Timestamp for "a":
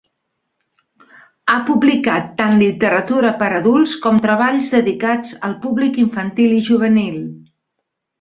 3.49-3.59